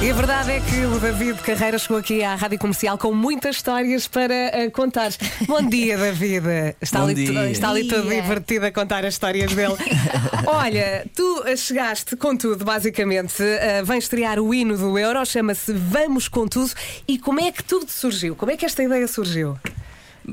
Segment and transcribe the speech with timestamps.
[0.00, 3.56] E a verdade é que o David Carreira chegou aqui à Rádio Comercial com muitas
[3.56, 5.10] histórias para eh, contar.
[5.44, 6.76] Bom dia, David.
[6.80, 7.50] Está, Bom ali, dia.
[7.50, 8.22] está ali todo Dia.
[8.22, 9.74] divertido a contar as histórias dele.
[10.46, 13.42] Olha, tu eh, chegaste com tudo, basicamente.
[13.42, 16.70] Eh, vem estrear o hino do Euro, chama-se Vamos com Tudo.
[17.08, 18.36] E como é que tudo surgiu?
[18.36, 19.58] Como é que esta ideia surgiu?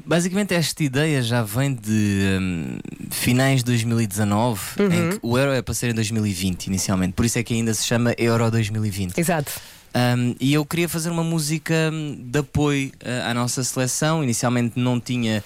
[0.05, 2.77] Basicamente, esta ideia já vem de hum,
[3.11, 7.13] finais de 2019, em que o Euro é para ser em 2020, inicialmente.
[7.13, 9.17] Por isso é que ainda se chama Euro 2020.
[9.17, 9.51] Exato.
[9.95, 14.21] Um, e eu queria fazer uma música hum, de apoio uh, à nossa seleção.
[14.23, 15.41] Inicialmente não tinha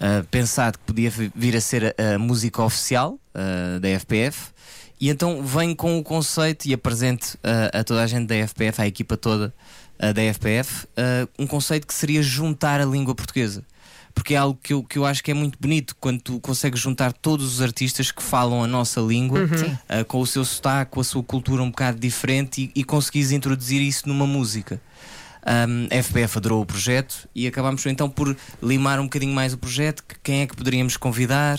[0.00, 4.50] uh, pensado que podia vi- vir a ser a, a música oficial uh, da FPF.
[5.00, 7.38] E então venho com o conceito e apresento
[7.72, 9.54] a toda a gente da FPF, à equipa toda
[9.96, 10.88] da FPF,
[11.38, 13.62] um conceito que seria juntar a língua portuguesa.
[14.18, 16.80] Porque é algo que eu, que eu acho que é muito bonito quando tu consegues
[16.80, 19.40] juntar todos os artistas que falam a nossa língua
[20.00, 23.30] uh, com o seu sotaque, com a sua cultura um bocado diferente e, e conseguires
[23.32, 24.80] introduzir isso numa música.
[25.46, 29.58] Um, a FPF adorou o projeto e acabámos então por limar um bocadinho mais o
[29.58, 31.58] projeto, que- quem é que poderíamos convidar,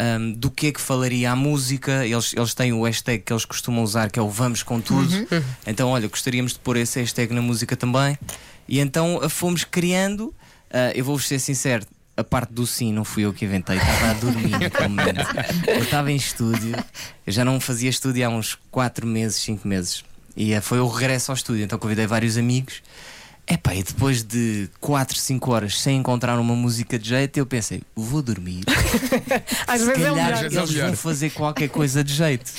[0.00, 2.06] um, do que é que falaria a música.
[2.06, 5.26] Eles, eles têm o hashtag que eles costumam usar, que é o Vamos com Tudo.
[5.66, 8.16] Então, olha, gostaríamos de pôr esse hashtag na música também.
[8.68, 10.26] E então uh, fomos criando.
[10.70, 11.84] uh, eu vou-vos ser sincero.
[12.16, 15.20] A parte do sim não fui eu que inventei, estava a dormir naquele momento.
[15.66, 16.74] Eu estava em estúdio,
[17.26, 20.02] eu já não fazia estúdio há uns 4 meses, 5 meses.
[20.34, 22.82] E eh, foi o regresso ao estúdio, então convidei vários amigos.
[23.48, 27.80] Epá, e depois de 4, 5 horas sem encontrar uma música de jeito, eu pensei,
[27.94, 28.64] vou dormir.
[29.68, 30.44] Às Se vezes é calhar melhor.
[30.62, 32.50] eles vão fazer qualquer coisa de jeito.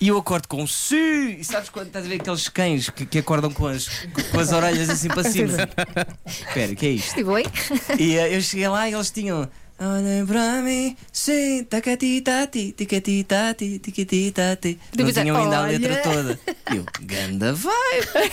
[0.00, 0.66] E eu acordo com um!
[0.66, 4.52] E sabes quando estás a ver aqueles cães que, que acordam com as, com as
[4.52, 5.52] orelhas assim para cima?
[6.26, 7.18] Espera, o que é isto?
[7.18, 7.44] E boi?
[7.98, 9.48] E eh, eu cheguei lá e eles tinham.
[9.78, 14.78] Olhem para mim, sim, tacatitati, ticatitati, ticatitati.
[14.96, 15.78] Não é, tinham ainda a olha.
[15.78, 16.40] letra toda.
[16.72, 18.30] E eu, ganda vibe!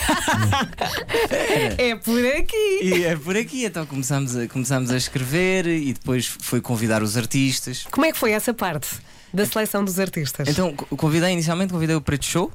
[1.77, 2.79] É por aqui.
[2.81, 7.17] E é por aqui, então começámos a, começámos a escrever e depois foi convidar os
[7.17, 7.85] artistas.
[7.91, 8.87] Como é que foi essa parte
[9.33, 10.47] da seleção dos artistas?
[10.47, 12.51] Então co- convidei inicialmente convidei o Preto Show,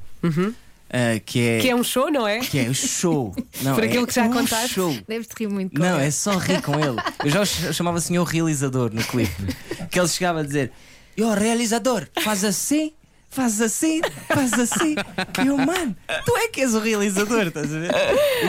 [0.91, 2.39] ah, que, é, que é um show, não é?
[2.39, 3.35] que é o show.
[3.61, 4.69] Não, Por é aquilo que já um contaste.
[4.75, 4.95] show.
[5.07, 6.07] Deves-te rir muito com Não, ele.
[6.07, 6.97] é só rir com ele.
[7.23, 9.31] Eu já o ch- chamava senhor realizador no clipe.
[9.89, 10.71] Que ele chegava a dizer:
[11.17, 12.93] Yo, realizador, faz assim,
[13.29, 14.95] faz assim, faz assim.
[15.43, 15.95] E eu, mano,
[16.25, 17.91] tu é que és o realizador, estás a ver?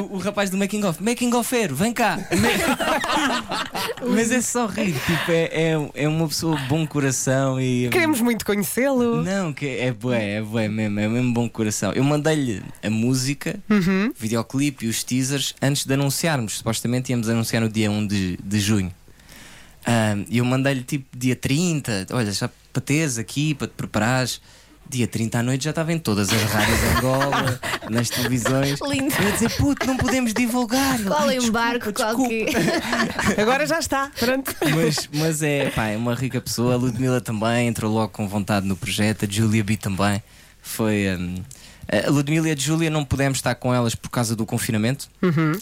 [0.01, 2.19] O, o rapaz do Making Off, Making Offero, vem cá.
[4.09, 7.89] Mas é só rir, tipo, é, é, é uma pessoa de bom coração e.
[7.91, 9.23] Queremos muito conhecê-lo.
[9.23, 11.93] Não, que é bué, é bué mesmo, é mesmo bom coração.
[11.93, 14.09] Eu mandei-lhe a música, Uhum.
[14.09, 16.59] o videoclipe e os teasers antes de anunciarmos.
[16.59, 18.93] Supostamente íamos anunciar no dia 1 de, de junho.
[19.87, 24.41] Ahm, E eu mandei-lhe tipo dia 30, olha, já para teres aqui, para te preparares.
[24.91, 28.81] Dia 30 à noite já estava em todas as rádios Angola, nas televisões.
[28.81, 29.15] Lindo.
[29.15, 31.01] Eu ia dizer, puto, não podemos divulgar.
[31.05, 33.39] Qual "Ai, embarque, desculpa, qual desculpa." que.
[33.41, 34.11] Agora já está.
[34.19, 34.53] Pronto.
[34.75, 36.75] Mas, mas é, pá, é uma rica pessoa.
[36.75, 39.27] A Ludmilla também entrou logo com vontade no projeto.
[39.27, 40.21] A Julia B também.
[40.61, 41.07] Foi.
[41.17, 41.37] hum,
[41.93, 45.09] a Ludmilla e a Julia não pudemos estar com elas por causa do confinamento.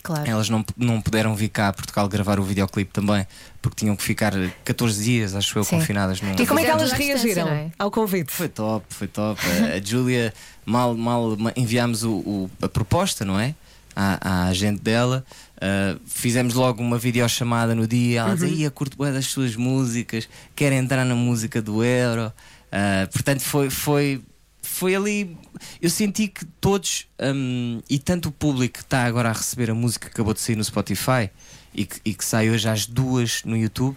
[0.02, 0.28] Claro.
[0.30, 3.26] Elas não, não puderam vir cá a Portugal gravar o videoclipe também,
[3.62, 4.32] porque tinham que ficar
[4.64, 5.78] 14 dias, acho eu, Sim.
[5.78, 6.34] confinadas num.
[6.38, 7.70] E como é que elas reagiram é?
[7.78, 8.30] ao convite?
[8.30, 9.40] Foi top, foi top.
[9.46, 10.32] A, a Júlia,
[10.66, 13.54] mal, mal ma- enviámos o, o- a proposta, não é?
[13.96, 15.24] À, à agente dela.
[15.56, 18.20] Uh, fizemos logo uma videochamada no dia.
[18.20, 22.32] Ela dizia: Ia, curto bué das suas músicas, quer entrar na música do Euro.
[22.70, 24.20] Uh, portanto, foi, foi,
[24.62, 25.36] foi ali.
[25.80, 29.74] Eu senti que todos, um, e tanto o público que está agora a receber a
[29.74, 31.30] música que acabou de sair no Spotify
[31.74, 33.96] e que, e que sai hoje às duas no YouTube,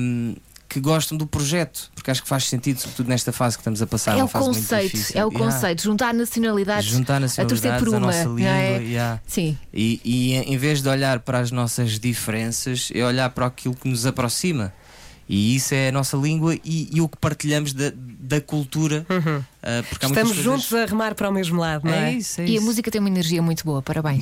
[0.00, 0.34] um,
[0.68, 3.86] que gostam do projeto, porque acho que faz sentido, sobretudo nesta fase que estamos a
[3.86, 4.12] passar.
[4.12, 5.20] É uma o fase muito conceito, difícil.
[5.20, 5.52] é o Yeah.
[5.52, 5.82] conceito.
[5.82, 6.90] Juntar nacionalidades.
[6.90, 8.00] Juntar a torcer nacionalidades, por uma.
[8.00, 8.50] nossa não língua.
[8.52, 8.82] é?
[8.82, 9.20] yeah.
[9.26, 9.58] Sim.
[9.72, 13.86] E, e em vez de olhar para as nossas diferenças, é olhar para aquilo que
[13.86, 14.72] nos aproxima.
[15.28, 17.72] E isso é a nossa língua e, e o que partilhamos
[18.32, 19.04] da cultura.
[19.08, 22.10] porque há muitas Estamos coisas- juntos a remar para o mesmo lado, não é?
[22.10, 22.64] É isso, é E a isso.
[22.64, 23.80] música tem uma energia muito boa.
[23.82, 24.20] Parabéns.